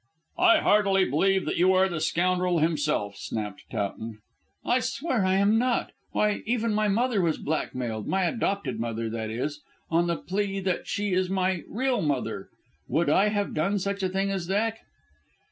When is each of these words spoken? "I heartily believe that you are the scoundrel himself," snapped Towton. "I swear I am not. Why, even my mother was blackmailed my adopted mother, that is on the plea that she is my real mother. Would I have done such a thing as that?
"I 0.39 0.57
heartily 0.61 1.05
believe 1.05 1.45
that 1.45 1.57
you 1.57 1.73
are 1.73 1.87
the 1.87 2.01
scoundrel 2.01 2.57
himself," 2.57 3.17
snapped 3.17 3.65
Towton. 3.69 4.17
"I 4.65 4.79
swear 4.79 5.23
I 5.23 5.35
am 5.35 5.59
not. 5.59 5.91
Why, 6.11 6.41
even 6.47 6.73
my 6.73 6.87
mother 6.87 7.21
was 7.21 7.37
blackmailed 7.37 8.07
my 8.07 8.23
adopted 8.23 8.79
mother, 8.79 9.11
that 9.11 9.29
is 9.29 9.61
on 9.91 10.07
the 10.07 10.17
plea 10.17 10.59
that 10.61 10.87
she 10.87 11.13
is 11.13 11.29
my 11.29 11.61
real 11.67 12.01
mother. 12.01 12.49
Would 12.87 13.11
I 13.11 13.27
have 13.27 13.53
done 13.53 13.77
such 13.77 14.01
a 14.01 14.09
thing 14.09 14.31
as 14.31 14.47
that? 14.47 14.79